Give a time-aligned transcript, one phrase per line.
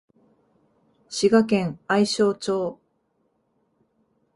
[1.11, 2.79] 滋賀県愛荘町